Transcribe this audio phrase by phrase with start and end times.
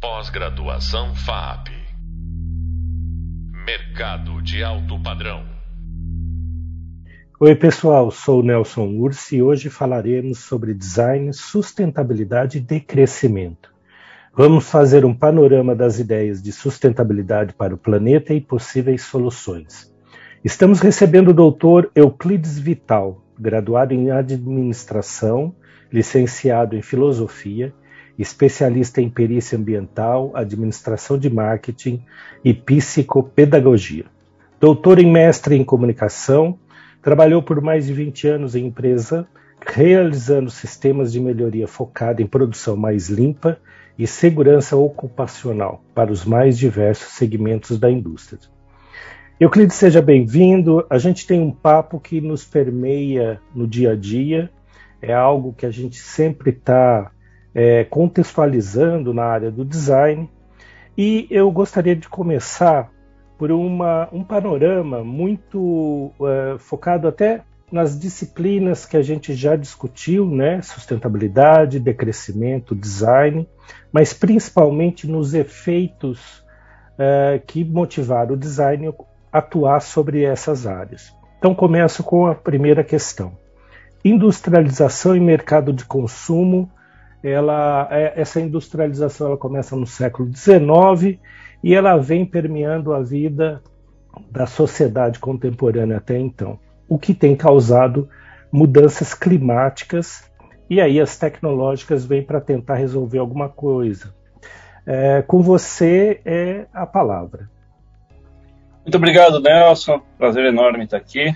[0.00, 1.70] Pós-graduação FAP.
[3.66, 5.44] Mercado de alto padrão.
[7.40, 13.74] Oi, pessoal, sou Nelson Ursi e hoje falaremos sobre design, sustentabilidade e decrescimento.
[14.32, 19.92] Vamos fazer um panorama das ideias de sustentabilidade para o planeta e possíveis soluções.
[20.44, 25.56] Estamos recebendo o doutor Euclides Vital, graduado em administração,
[25.92, 27.74] licenciado em filosofia,
[28.18, 32.02] especialista em perícia ambiental, administração de marketing
[32.44, 34.06] e psicopedagogia.
[34.60, 36.58] Doutor em mestre em comunicação,
[37.00, 39.26] trabalhou por mais de 20 anos em empresa,
[39.64, 43.58] realizando sistemas de melhoria focada em produção mais limpa
[43.96, 48.40] e segurança ocupacional para os mais diversos segmentos da indústria.
[49.40, 50.84] Euclides, seja bem-vindo.
[50.90, 54.50] A gente tem um papo que nos permeia no dia a dia,
[55.00, 57.12] é algo que a gente sempre está
[57.58, 60.30] é, contextualizando na área do design.
[60.96, 62.88] E eu gostaria de começar
[63.36, 70.24] por uma, um panorama muito é, focado até nas disciplinas que a gente já discutiu,
[70.30, 70.62] né?
[70.62, 73.48] Sustentabilidade, decrescimento, design,
[73.92, 76.44] mas principalmente nos efeitos
[76.96, 78.94] é, que motivaram o design
[79.32, 81.12] atuar sobre essas áreas.
[81.40, 83.32] Então, começo com a primeira questão.
[84.04, 86.70] Industrialização e mercado de consumo.
[87.22, 91.18] Ela, é, essa industrialização ela começa no século XIX
[91.62, 93.62] e ela vem permeando a vida
[94.30, 98.08] da sociedade contemporânea até então, o que tem causado
[98.50, 100.28] mudanças climáticas
[100.70, 104.14] e aí as tecnológicas vêm para tentar resolver alguma coisa.
[104.86, 107.50] É, com você é a palavra.
[108.82, 110.00] Muito obrigado, Nelson.
[110.16, 111.34] Prazer enorme estar aqui.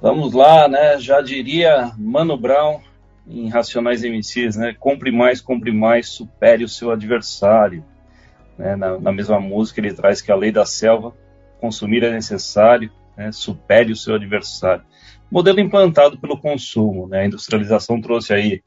[0.00, 0.98] Vamos lá, né?
[0.98, 2.80] Já diria Mano Brown
[3.26, 4.74] em Racionais MCs, né?
[4.78, 7.84] Compre mais, compre mais, supere o seu adversário.
[8.58, 8.76] Né?
[8.76, 11.14] Na, na, mesma música ele traz que a lei da selva,
[11.60, 13.32] consumir é necessário, né?
[13.32, 14.84] supere o seu adversário.
[15.30, 17.20] Modelo implantado pelo consumo, né?
[17.22, 18.62] A industrialização trouxe aí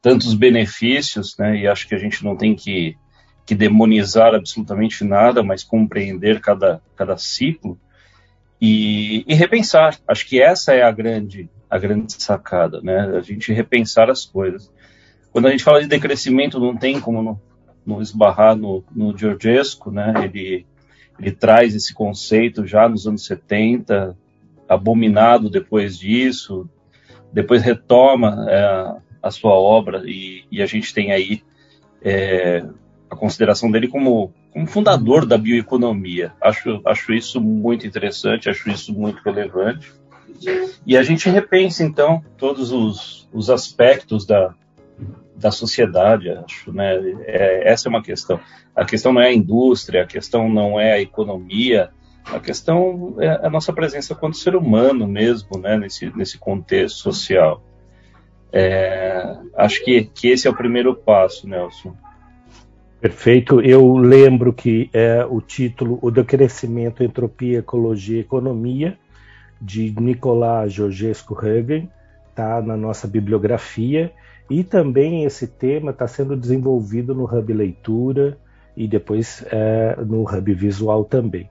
[0.00, 1.56] tantos benefícios, né?
[1.56, 2.96] E acho que a gente não tem que
[3.44, 7.78] que demonizar absolutamente nada, mas compreender cada, cada ciclo
[8.60, 9.98] e, e, repensar.
[10.06, 13.16] Acho que essa é a grande, a grande sacada, né?
[13.16, 14.70] A gente repensar as coisas.
[15.30, 17.40] Quando a gente fala de decrescimento, não tem como não,
[17.86, 20.12] não esbarrar no, no Georgescu, né?
[20.22, 20.66] Ele,
[21.18, 24.14] ele traz esse conceito já nos anos 70,
[24.68, 26.68] abominado depois disso,
[27.32, 31.42] depois retoma é, a sua obra e, e, a gente tem aí
[32.02, 32.66] é,
[33.08, 36.34] a consideração dele como, como fundador da bioeconomia.
[36.38, 40.01] Acho, acho isso muito interessante, acho isso muito relevante.
[40.86, 44.54] E a gente repensa, então, todos os, os aspectos da,
[45.36, 46.96] da sociedade, acho, né?
[47.26, 48.40] É, essa é uma questão.
[48.74, 51.90] A questão não é a indústria, a questão não é a economia,
[52.26, 55.76] a questão é a nossa presença quanto ser humano mesmo, né?
[55.76, 57.62] Nesse, nesse contexto social.
[58.52, 61.96] É, acho que, que esse é o primeiro passo, Nelson.
[63.00, 63.60] Perfeito.
[63.60, 68.96] Eu lembro que é o título O Decrescimento, Entropia, Ecologia Economia,
[69.62, 71.88] de Nicolás Georgescu Hagen,
[72.28, 74.12] está na nossa bibliografia.
[74.50, 78.36] E também esse tema está sendo desenvolvido no Hub Leitura
[78.76, 81.48] e depois é, no Hub Visual também.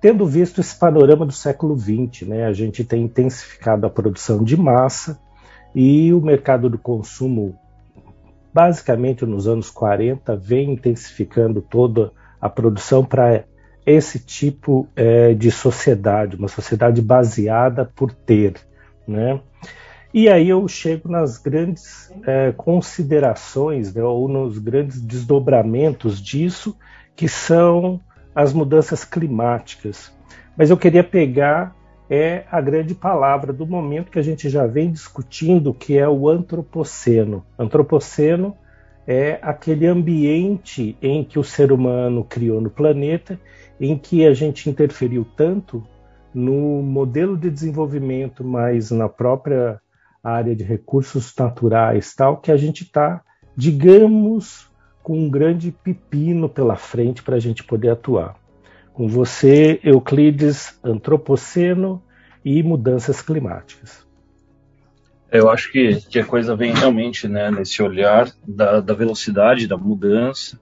[0.00, 4.56] Tendo visto esse panorama do século XX, né, a gente tem intensificado a produção de
[4.56, 5.18] massa
[5.74, 7.58] e o mercado do consumo
[8.52, 13.44] basicamente nos anos 40, vem intensificando toda a produção para
[13.84, 18.54] esse tipo é, de sociedade, uma sociedade baseada por ter.
[19.06, 19.40] Né?
[20.14, 26.76] E aí eu chego nas grandes é, considerações, né, ou nos grandes desdobramentos disso,
[27.16, 28.00] que são
[28.34, 30.12] as mudanças climáticas.
[30.56, 31.74] Mas eu queria pegar
[32.14, 36.28] é a grande palavra do momento que a gente já vem discutindo, que é o
[36.28, 37.42] antropoceno.
[37.58, 38.54] Antropoceno
[39.06, 43.40] é aquele ambiente em que o ser humano criou no planeta,
[43.82, 45.84] em que a gente interferiu tanto
[46.32, 49.80] no modelo de desenvolvimento, mas na própria
[50.22, 53.20] área de recursos naturais, tal, que a gente está,
[53.56, 54.70] digamos,
[55.02, 58.36] com um grande pepino pela frente para a gente poder atuar.
[58.94, 62.00] Com você, Euclides, Antropoceno
[62.44, 64.06] e mudanças climáticas.
[65.28, 69.76] Eu acho que, que a coisa vem realmente né, nesse olhar da, da velocidade da
[69.76, 70.60] mudança.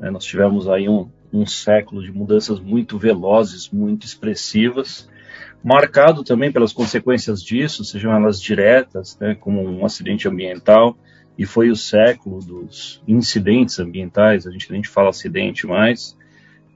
[0.00, 0.10] Né?
[0.10, 5.08] Nós tivemos aí um, um século de mudanças muito velozes, muito expressivas,
[5.62, 10.96] marcado também pelas consequências disso, sejam elas diretas, né, como um acidente ambiental,
[11.36, 16.16] e foi o século dos incidentes ambientais, a gente nem fala acidente mais,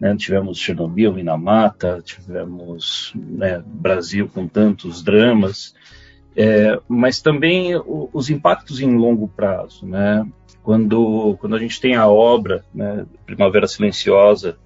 [0.01, 0.17] né?
[0.17, 5.75] tivemos Chernobyl, Minamata, tivemos né, Brasil com tantos dramas,
[6.37, 10.27] é, mas também o, os impactos em longo prazo, né?
[10.63, 14.59] Quando, quando a gente tem a obra, né, Primavera Silenciosa,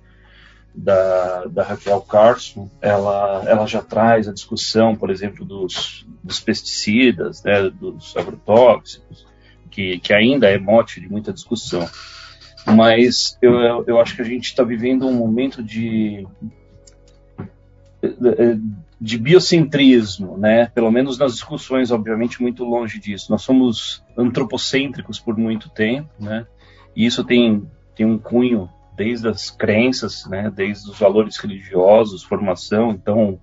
[0.74, 7.42] da, da Raquel Carson, ela, ela já traz a discussão, por exemplo, dos, dos pesticidas,
[7.44, 9.26] né, dos agrotóxicos,
[9.70, 11.88] que, que ainda é mote de muita discussão.
[12.66, 16.26] Mas eu, eu acho que a gente está vivendo um momento de,
[19.00, 20.66] de biocentrismo, né?
[20.66, 23.30] Pelo menos nas discussões, obviamente, muito longe disso.
[23.30, 26.46] Nós somos antropocêntricos por muito tempo, né?
[26.94, 30.52] E isso tem, tem um cunho desde as crenças, né?
[30.54, 32.90] Desde os valores religiosos, formação.
[32.90, 33.40] Então,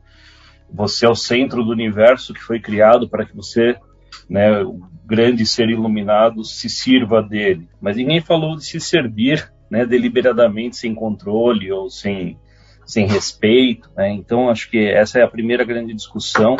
[0.71, 3.77] você é o centro do universo que foi criado para que você,
[4.29, 4.61] né?
[4.61, 7.67] O grande ser iluminado se sirva dele.
[7.81, 9.85] Mas ninguém falou de se servir, né?
[9.85, 12.37] Deliberadamente, sem controle ou sem
[12.89, 13.87] sem respeito.
[13.95, 14.09] Né?
[14.09, 16.57] Então, acho que essa é a primeira grande discussão.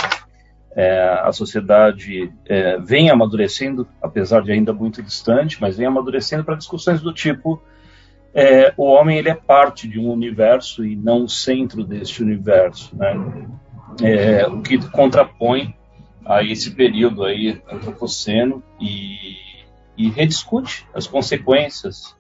[0.76, 6.54] É, a sociedade é, vem amadurecendo, apesar de ainda muito distante, mas vem amadurecendo para
[6.54, 7.60] discussões do tipo:
[8.32, 12.96] é, o homem ele é parte de um universo e não o centro deste universo,
[12.96, 13.48] né?
[14.04, 15.76] É, o que contrapõe
[16.24, 19.36] a esse período aí antropoceno e,
[19.98, 22.16] e rediscute as consequências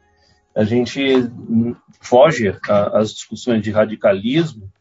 [0.56, 1.00] a gente
[2.00, 2.56] foge
[2.94, 4.72] às discussões de radicalismo,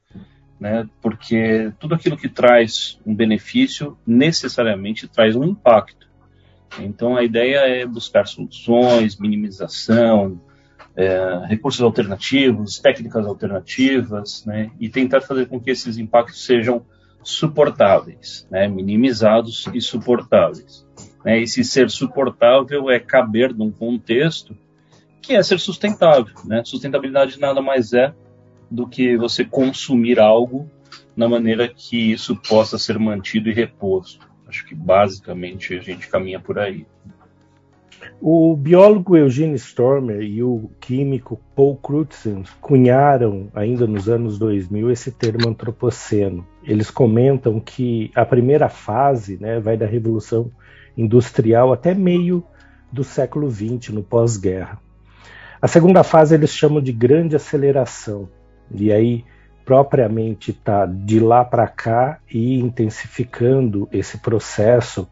[0.58, 6.08] né, porque tudo aquilo que traz um benefício necessariamente traz um impacto.
[6.80, 10.40] Então a ideia é buscar soluções, minimização,
[10.96, 16.84] é, recursos alternativos, técnicas alternativas, né, e tentar fazer com que esses impactos sejam
[17.22, 20.86] suportáveis, né, minimizados e suportáveis.
[21.24, 24.56] Né, esse ser suportável é caber num contexto
[25.20, 26.34] que é ser sustentável.
[26.44, 26.62] Né?
[26.64, 28.12] Sustentabilidade nada mais é
[28.70, 30.68] do que você consumir algo
[31.16, 34.28] na maneira que isso possa ser mantido e reposto.
[34.46, 36.86] Acho que basicamente a gente caminha por aí.
[38.20, 45.12] O biólogo Eugene Stormer e o químico Paul Crutzen cunharam, ainda nos anos 2000, esse
[45.12, 46.46] termo antropoceno.
[46.64, 50.50] Eles comentam que a primeira fase né, vai da Revolução
[50.96, 52.44] Industrial até meio
[52.90, 54.80] do século XX, no pós-guerra.
[55.60, 58.28] A segunda fase eles chamam de grande aceleração,
[58.70, 59.24] e aí
[59.64, 65.08] propriamente está de lá para cá e intensificando esse processo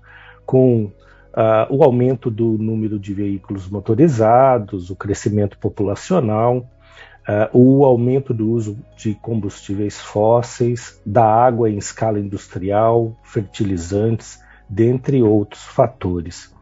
[0.47, 8.33] com uh, o aumento do número de veículos motorizados, o crescimento populacional, uh, o aumento
[8.33, 16.55] do uso de combustíveis fósseis, da água em escala industrial, fertilizantes, dentre outros fatores.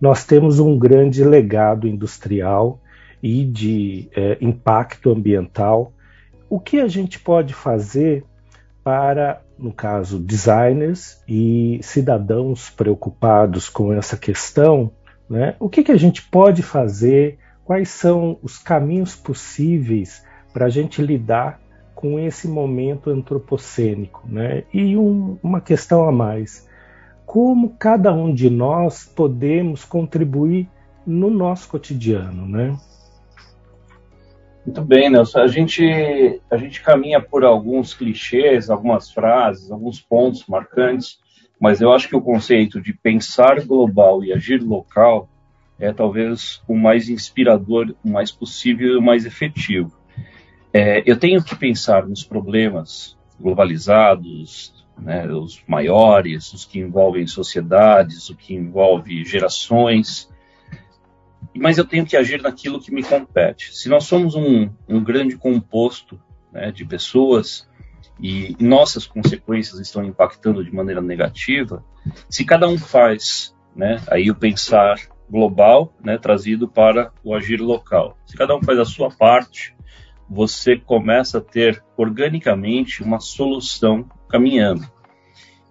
[0.00, 2.80] Nós temos um grande legado industrial
[3.24, 5.94] e de é, impacto ambiental.
[6.46, 8.22] O que a gente pode fazer
[8.84, 14.92] para, no caso, designers e cidadãos preocupados com essa questão?
[15.26, 15.56] Né?
[15.58, 17.38] O que, que a gente pode fazer?
[17.64, 20.22] Quais são os caminhos possíveis
[20.52, 21.58] para a gente lidar
[21.94, 24.22] com esse momento antropocênico?
[24.28, 24.64] Né?
[24.70, 26.68] E um, uma questão a mais:
[27.24, 30.68] como cada um de nós podemos contribuir
[31.06, 32.46] no nosso cotidiano?
[32.46, 32.76] Né?
[34.64, 35.40] Muito bem, Nelson.
[35.40, 41.18] A gente, a gente caminha por alguns clichês, algumas frases, alguns pontos marcantes,
[41.60, 45.28] mas eu acho que o conceito de pensar global e agir local
[45.78, 49.92] é talvez o mais inspirador, o mais possível e o mais efetivo.
[50.72, 58.30] É, eu tenho que pensar nos problemas globalizados, né, os maiores, os que envolvem sociedades,
[58.30, 60.28] o que envolve gerações,
[61.58, 63.74] mas eu tenho que agir naquilo que me compete.
[63.76, 66.20] Se nós somos um, um grande composto
[66.52, 67.68] né, de pessoas
[68.20, 71.84] e nossas consequências estão impactando de maneira negativa,
[72.28, 78.16] se cada um faz, né, aí o pensar global, né, trazido para o agir local.
[78.26, 79.74] Se cada um faz a sua parte,
[80.28, 84.88] você começa a ter organicamente uma solução caminhando.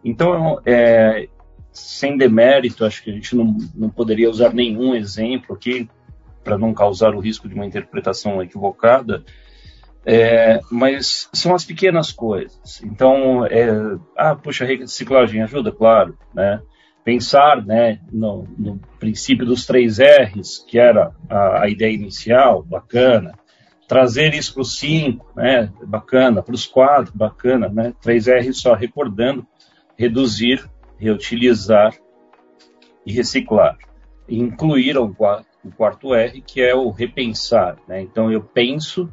[0.04, 1.30] Então, é,
[1.74, 5.90] sem demérito, acho que a gente não, não poderia usar nenhum exemplo aqui
[6.44, 9.24] para não causar o risco de uma interpretação equivocada,
[10.06, 12.82] é, mas são as pequenas coisas.
[12.84, 13.70] Então, é,
[14.18, 16.62] ah, puxa, reciclagem ajuda, claro, né?
[17.04, 23.34] Pensar, né, no, no princípio dos três R's, que era a, a ideia inicial, bacana.
[23.88, 26.42] Trazer isso para os cinco, né, bacana.
[26.42, 27.94] Para os quatro, bacana, né?
[28.02, 29.46] Três R's só recordando,
[29.98, 30.66] reduzir
[31.04, 31.94] reutilizar
[33.06, 33.78] e reciclar.
[34.28, 35.14] incluir o
[35.76, 37.78] quarto R, que é o repensar.
[37.88, 38.02] Né?
[38.02, 39.12] Então, eu penso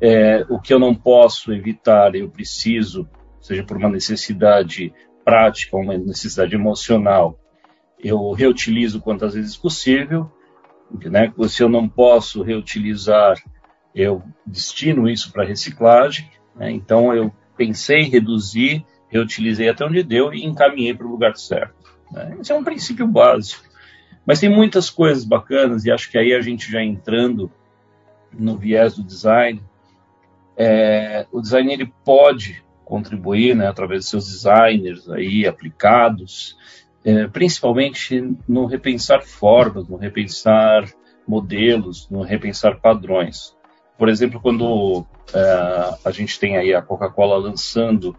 [0.00, 3.08] é, o que eu não posso evitar, eu preciso,
[3.40, 4.92] seja por uma necessidade
[5.24, 7.38] prática, uma necessidade emocional,
[7.98, 10.30] eu reutilizo quantas vezes possível.
[11.04, 11.32] Né?
[11.48, 13.42] Se eu não posso reutilizar,
[13.92, 16.30] eu destino isso para reciclagem.
[16.54, 16.70] Né?
[16.70, 21.74] Então, eu pensei, reduzi, reutilizei até onde deu e encaminhei para o lugar certo.
[22.10, 22.36] Né?
[22.40, 23.64] Esse é um princípio básico.
[24.26, 27.50] Mas tem muitas coisas bacanas, e acho que aí a gente já entrando
[28.32, 29.62] no viés do design,
[30.56, 36.56] é, o design ele pode contribuir né, através de seus designers aí aplicados,
[37.04, 40.88] é, principalmente no repensar formas, no repensar
[41.26, 43.54] modelos, no repensar padrões.
[43.98, 48.16] Por exemplo, quando é, a gente tem aí a Coca-Cola lançando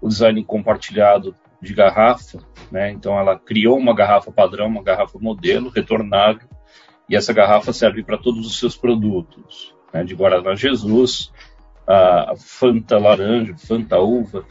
[0.00, 2.38] o design compartilhado de garrafa,
[2.70, 2.90] né?
[2.90, 6.48] Então ela criou uma garrafa padrão, uma garrafa modelo, retornável,
[7.08, 10.04] e essa garrafa serve para todos os seus produtos, né?
[10.04, 11.32] de Guaraná Jesus,
[11.86, 14.44] a Fanta laranja, Fanta uva.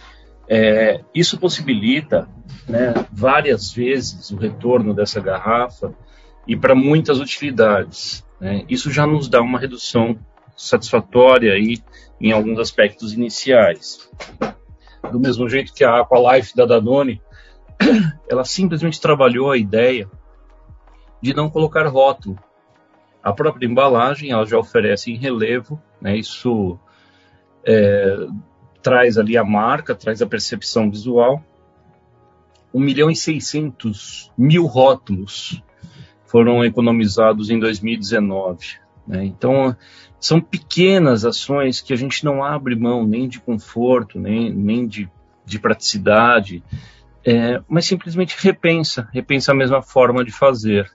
[0.50, 2.27] É, isso possibilita
[2.68, 5.94] né, várias vezes o retorno dessa garrafa
[6.48, 8.25] e para muitas utilidades.
[8.39, 8.63] Né?
[8.68, 10.18] Isso já nos dá uma redução
[10.56, 11.77] satisfatória aí
[12.20, 14.10] em alguns aspectos iniciais
[15.12, 17.22] do mesmo jeito que a Aqualife da Danone,
[18.30, 20.10] ela simplesmente trabalhou a ideia
[21.22, 22.38] de não colocar rótulo.
[23.24, 26.80] A própria embalagem ela já oferece em relevo, né, isso
[27.66, 28.27] é,
[28.82, 31.44] traz ali a marca, traz a percepção visual.
[32.74, 35.62] 1 milhão e 600 mil rótulos
[36.25, 38.80] foram economizados em 2019.
[39.08, 39.26] Né?
[39.26, 39.76] Então,
[40.20, 45.10] são pequenas ações que a gente não abre mão nem de conforto, nem, nem de,
[45.46, 46.64] de praticidade,
[47.26, 50.92] é, mas simplesmente repensa, repensa a mesma forma de fazer.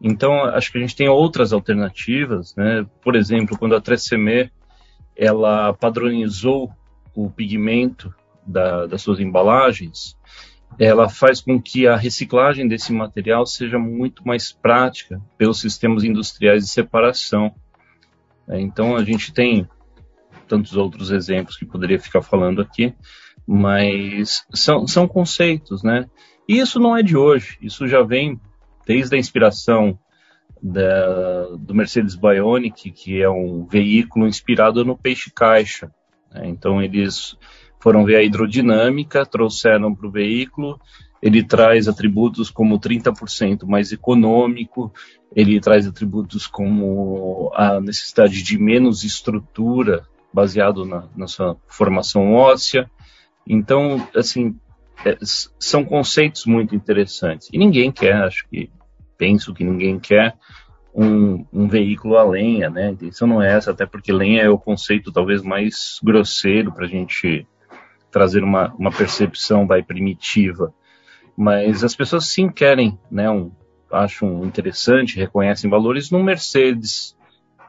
[0.00, 2.86] Então, acho que a gente tem outras alternativas, né?
[3.02, 4.50] Por exemplo, quando a Tresemme
[5.16, 6.70] ela padronizou
[7.14, 8.14] o pigmento
[8.46, 10.16] da, das suas embalagens,
[10.78, 16.64] ela faz com que a reciclagem desse material seja muito mais prática pelos sistemas industriais
[16.64, 17.54] de separação.
[18.48, 19.68] É, então a gente tem
[20.46, 22.94] tantos outros exemplos que poderia ficar falando aqui,
[23.46, 26.08] mas são, são conceitos, né?
[26.48, 28.40] E isso não é de hoje, isso já vem
[28.86, 29.98] desde a inspiração
[30.62, 35.92] da, do Mercedes Bionic, que é um veículo inspirado no peixe-caixa.
[36.32, 36.48] Né?
[36.48, 37.36] Então eles
[37.80, 40.78] foram ver a hidrodinâmica, trouxeram para o veículo
[41.20, 44.92] ele traz atributos como 30% mais econômico,
[45.34, 52.88] ele traz atributos como a necessidade de menos estrutura baseado na, na sua formação óssea.
[53.46, 54.56] Então, assim,
[55.04, 57.48] é, são conceitos muito interessantes.
[57.52, 58.70] E ninguém quer, acho que,
[59.16, 60.36] penso que ninguém quer
[60.94, 62.88] um, um, veículo a lenha, né?
[62.88, 66.86] A intenção não é essa, até porque lenha é o conceito talvez mais grosseiro para
[66.86, 67.46] a gente
[68.10, 70.72] trazer uma, uma percepção vai primitiva.
[71.36, 73.52] Mas as pessoas sim querem, né, um,
[73.90, 77.16] acham interessante, reconhecem valores no Mercedes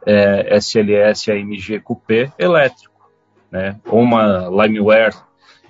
[0.05, 3.09] é, SLS AMG Coupé elétrico,
[3.51, 5.15] né, ou uma Limeware,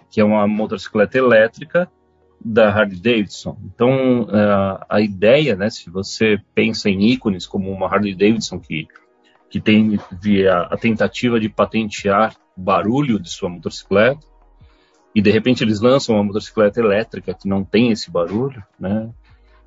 [0.10, 1.90] que é uma motocicleta elétrica
[2.44, 3.58] da Harley Davidson.
[3.66, 8.88] Então, uh, a ideia, né, se você pensa em ícones como uma Harley Davidson que,
[9.50, 10.00] que tem
[10.50, 14.26] a, a tentativa de patentear barulho de sua motocicleta,
[15.14, 19.10] e de repente eles lançam uma motocicleta elétrica que não tem esse barulho, né?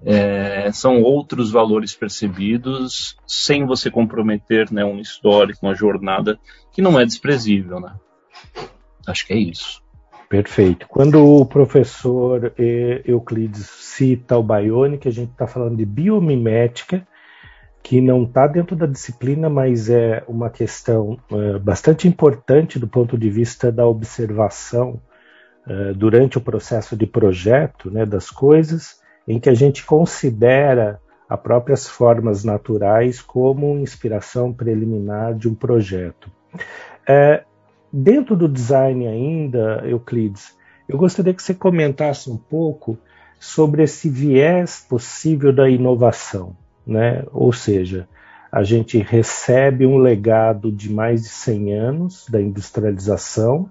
[0.05, 6.39] É, são outros valores percebidos sem você comprometer né, um histórico, uma jornada
[6.73, 7.95] que não é desprezível, né?
[9.07, 9.81] Acho que é isso.
[10.29, 10.89] Perfeito.
[10.89, 12.53] Quando o professor
[13.05, 17.07] Euclides cita o Bionic, a gente está falando de biomimética,
[17.83, 23.19] que não está dentro da disciplina, mas é uma questão é, bastante importante do ponto
[23.19, 25.01] de vista da observação
[25.67, 31.41] eh, durante o processo de projeto né, das coisas, em que a gente considera as
[31.41, 36.31] próprias formas naturais como inspiração preliminar de um projeto.
[37.09, 37.45] É,
[37.93, 40.55] dentro do design ainda, Euclides,
[40.89, 42.99] eu gostaria que você comentasse um pouco
[43.39, 47.25] sobre esse viés possível da inovação, né?
[47.33, 48.07] Ou seja,
[48.51, 53.71] a gente recebe um legado de mais de 100 anos da industrialização,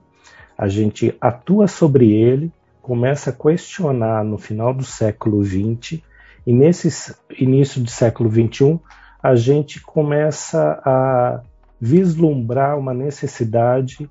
[0.62, 2.54] a gente atua sobre ele,
[2.84, 6.00] começa a questionar no final do século XX,
[6.46, 8.80] e nesse início do século XXI,
[9.24, 11.42] a gente começa a
[11.80, 14.08] vislumbrar uma necessidade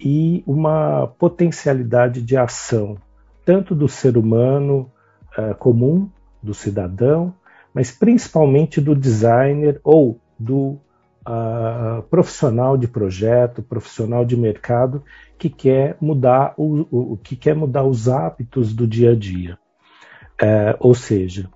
[0.00, 2.96] e uma potencialidade de ação,
[3.44, 4.90] tanto do ser humano
[5.38, 6.10] uh, comum,
[6.42, 7.32] do cidadão,
[7.72, 10.76] mas principalmente do designer ou do
[11.26, 15.02] uh, profissional de projeto, profissional de mercado
[15.38, 19.58] que quer mudar o, o que quer mudar os hábitos do dia a dia.
[20.40, 21.48] É, ou seja,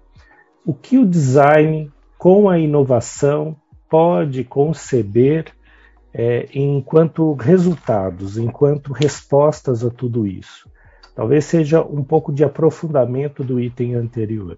[0.64, 3.56] o que o design com a inovação
[3.88, 5.46] pode conceber
[6.12, 10.70] é, enquanto resultados, enquanto respostas a tudo isso.
[11.14, 14.56] Talvez seja um pouco de aprofundamento do item anterior.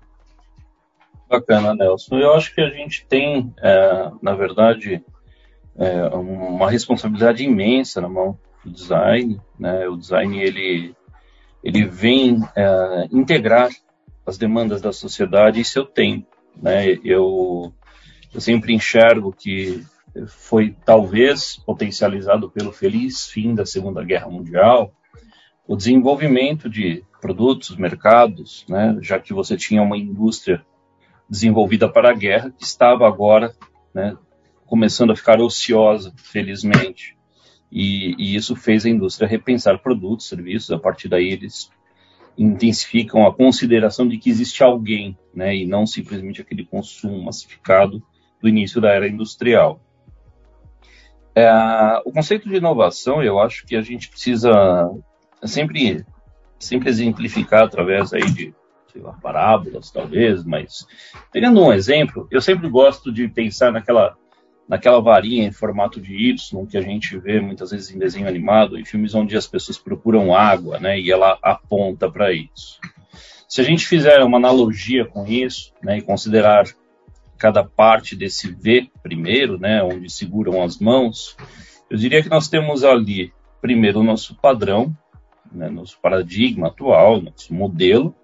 [1.31, 2.19] Bacana, Nelson.
[2.19, 5.01] Eu acho que a gente tem, é, na verdade,
[5.79, 9.41] é, uma responsabilidade imensa na mão do design.
[9.57, 9.87] Né?
[9.89, 10.93] O design ele,
[11.63, 13.69] ele vem é, integrar
[14.27, 16.27] as demandas da sociedade e seu tempo.
[16.61, 16.99] Né?
[17.05, 17.73] Eu,
[18.35, 19.87] eu sempre enxergo que
[20.27, 24.93] foi talvez potencializado pelo feliz fim da Segunda Guerra Mundial,
[25.65, 30.65] o desenvolvimento de produtos, mercados, né, já que você tinha uma indústria
[31.31, 33.55] desenvolvida para a guerra que estava agora
[33.95, 34.17] né,
[34.67, 37.17] começando a ficar ociosa, felizmente.
[37.71, 40.73] E, e, isso fez a indústria repensar produtos, serviços.
[40.73, 41.71] A partir daí, eles
[42.37, 48.03] intensificam a consideração de que existe alguém, né, e não simplesmente aquele consumo massificado
[48.41, 49.81] do início da era industrial.
[51.35, 51.49] É,
[52.05, 54.91] o conceito de inovação, eu acho que a gente precisa
[55.45, 56.05] sempre,
[56.59, 58.55] sempre exemplificar através aí de
[58.93, 60.87] sei lá, parábolas, talvez, mas
[61.33, 64.17] pegando um exemplo, eu sempre gosto de pensar naquela,
[64.69, 68.79] naquela varinha em formato de Y que a gente vê muitas vezes em desenho animado,
[68.79, 72.79] em filmes onde as pessoas procuram água, né, e ela aponta para isso.
[73.49, 76.65] Se a gente fizer uma analogia com isso, né, e considerar
[77.37, 81.37] cada parte desse V primeiro, né, onde seguram as mãos,
[81.91, 84.97] eu diria que nós temos ali, primeiro, o nosso padrão,
[85.51, 88.15] né, nosso paradigma atual, nosso modelo,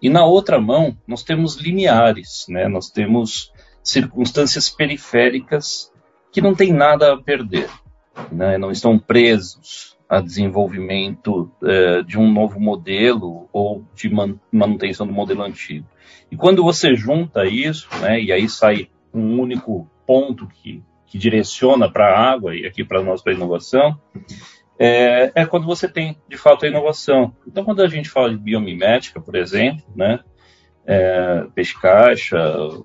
[0.00, 2.68] e na outra mão, nós temos limiares, né?
[2.68, 3.52] nós temos
[3.82, 5.92] circunstâncias periféricas
[6.32, 7.68] que não têm nada a perder,
[8.30, 8.58] né?
[8.58, 15.12] não estão presos a desenvolvimento eh, de um novo modelo ou de man manutenção do
[15.12, 15.86] modelo antigo.
[16.30, 21.90] E quando você junta isso, né, e aí sai um único ponto que, que direciona
[21.90, 24.00] para a água e aqui para nós para a inovação,
[24.78, 27.34] é, é, quando você tem, de fato, a inovação.
[27.46, 30.20] Então, quando a gente fala de biomimética, por exemplo, né,
[30.86, 31.44] é,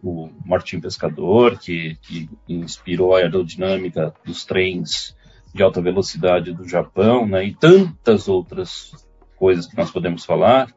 [0.01, 5.15] o Martim Pescador, que, que, inspirou a aerodinâmica dos trens
[5.53, 8.91] de alta velocidade do Japão, né, e tantas outras
[9.37, 10.73] coisas que nós podemos falar,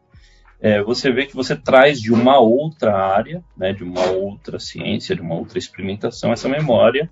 [0.61, 5.17] é, você vê que você traz de uma outra área, né, de uma outra ciência,
[5.17, 7.11] de uma outra experimentação, essa memória,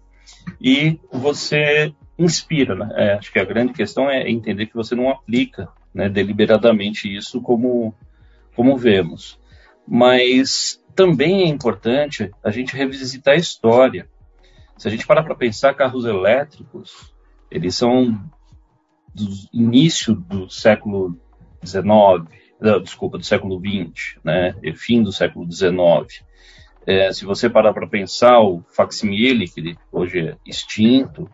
[0.61, 2.89] e você inspira, né?
[2.95, 7.41] É, acho que a grande questão é entender que você não aplica né, deliberadamente isso
[7.41, 7.95] como,
[8.55, 9.39] como vemos.
[9.87, 14.09] Mas também é importante a gente revisitar a história.
[14.77, 17.13] Se a gente parar para pensar, carros elétricos,
[17.51, 18.13] eles são
[19.15, 21.19] do início do século
[21.65, 22.29] XIX,
[22.83, 26.25] desculpa, do século XX, né, e fim do século XIX.
[26.87, 31.31] É, se você parar para pensar, o facsimile, que hoje é extinto,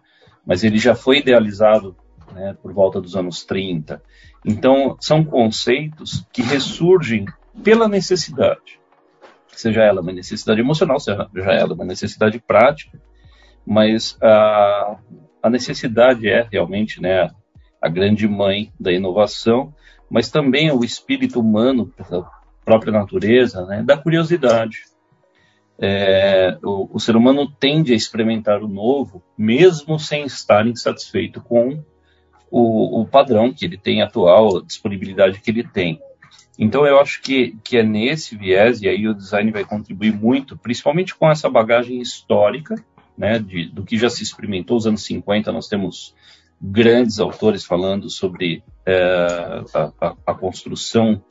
[0.47, 1.97] mas ele já foi idealizado
[2.33, 4.03] né, por volta dos anos 30.
[4.45, 7.27] Então, são conceitos que ressurgem
[7.63, 8.81] pela necessidade,
[9.49, 13.01] seja ela uma necessidade emocional, seja ela uma necessidade prática,
[13.67, 14.97] mas a,
[15.43, 17.31] a necessidade é realmente né,
[17.81, 19.75] a grande mãe da inovação,
[20.09, 22.31] mas também o espírito humano, pela
[22.65, 24.90] própria natureza, né, da curiosidade
[25.81, 31.83] é, o, o, ser humano tende a experimentar o novo, mesmo sem estar insatisfeito com
[32.51, 35.99] o, o, padrão que ele tem atual, a disponibilidade que ele tem.
[36.59, 40.59] Então, eu acho que, que é nesse viés, e aí o design vai contribuir muito,
[40.59, 42.75] principalmente com essa bagagem histórica,
[43.17, 44.77] né, de, do que já se experimentou.
[44.77, 46.15] Os anos 50, nós temos
[46.61, 51.25] grandes autores falando sobre é, a, a, a, construção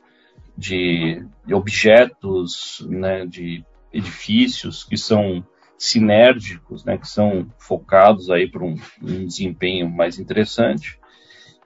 [0.58, 5.44] de, de objetos, né, de edifícios que são
[5.76, 10.98] sinérgicos, né, que são focados aí para um, um, desempenho mais interessante.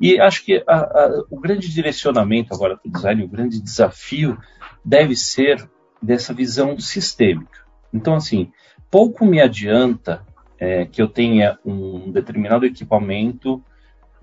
[0.01, 4.39] E acho que a, a, o grande direcionamento agora para o design, o grande desafio
[4.85, 5.69] deve ser
[6.01, 7.65] dessa visão sistêmica.
[7.93, 8.53] Então, assim,
[8.91, 10.25] pouco me adianta
[10.59, 13.63] é, que eu tenha um determinado equipamento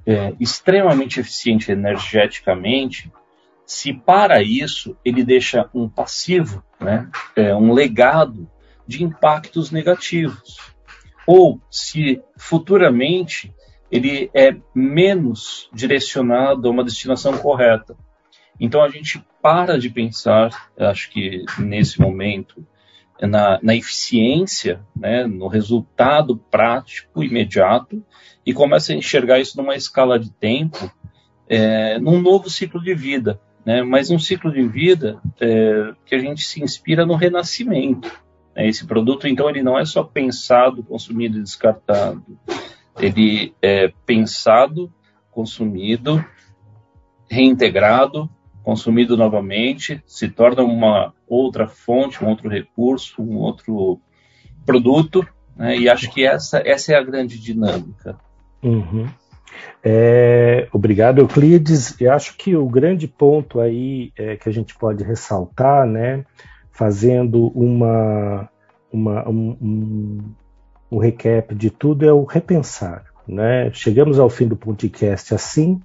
[0.05, 3.11] é, extremamente eficiente energeticamente
[3.71, 8.51] se para isso ele deixa um passivo, né, é, um legado
[8.85, 10.57] de impactos negativos,
[11.25, 13.55] ou se futuramente
[13.89, 17.95] ele é menos direcionado a uma destinação correta.
[18.59, 22.67] Então a gente para de pensar, acho que nesse momento,
[23.21, 28.03] na, na eficiência, né, no resultado prático, imediato,
[28.45, 30.91] e começa a enxergar isso numa escala de tempo,
[31.47, 33.39] é, num novo ciclo de vida.
[33.65, 38.11] Né, mas um ciclo de vida é, que a gente se inspira no renascimento.
[38.55, 42.25] Né, esse produto, então, ele não é só pensado, consumido e descartado.
[42.99, 44.91] Ele é pensado,
[45.29, 46.23] consumido,
[47.29, 48.29] reintegrado,
[48.63, 53.99] consumido novamente, se torna uma outra fonte, um outro recurso, um outro
[54.65, 55.77] produto, né?
[55.77, 58.17] e acho que essa, essa é a grande dinâmica.
[58.61, 59.07] Uhum.
[59.83, 61.99] É, obrigado, Euclides.
[61.99, 66.25] Eu acho que o grande ponto aí é, que a gente pode ressaltar, né,
[66.71, 68.49] fazendo uma,
[68.91, 70.17] uma um, um,
[70.91, 73.05] um recap de tudo, é o repensar.
[73.27, 73.71] Né?
[73.73, 75.81] Chegamos ao fim do podcast assim,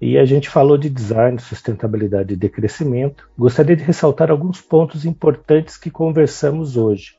[0.00, 3.28] e a gente falou de design, sustentabilidade e decrescimento.
[3.38, 7.16] Gostaria de ressaltar alguns pontos importantes que conversamos hoje.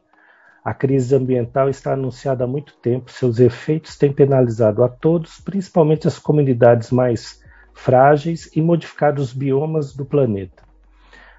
[0.66, 6.08] A crise ambiental está anunciada há muito tempo, seus efeitos têm penalizado a todos, principalmente
[6.08, 7.40] as comunidades mais
[7.72, 10.64] frágeis e modificado os biomas do planeta.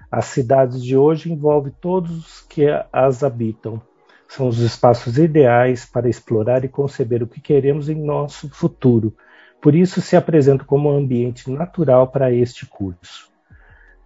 [0.09, 3.81] As cidades de hoje envolvem todos os que as habitam.
[4.29, 9.13] São os espaços ideais para explorar e conceber o que queremos em nosso futuro
[9.61, 13.29] por isso se apresenta como um ambiente natural para este curso.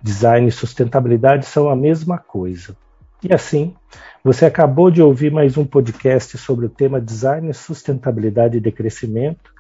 [0.02, 2.76] Design e sustentabilidade são a mesma coisa.
[3.24, 3.74] E assim,
[4.24, 9.54] você acabou de ouvir mais um podcast sobre o tema Design, Sustentabilidade e Decrescimento,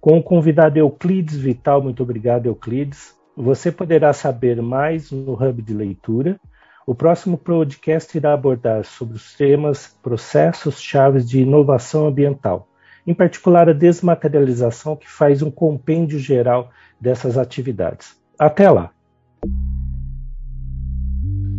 [0.00, 1.82] com o convidado Euclides Vital.
[1.82, 3.14] Muito obrigado, Euclides.
[3.36, 6.40] Você poderá saber mais no Hub de Leitura.
[6.86, 12.68] O próximo podcast irá abordar sobre os temas processos chaves de inovação ambiental
[13.06, 18.16] em particular a desmaterialização, que faz um compêndio geral dessas atividades.
[18.38, 18.90] Até lá!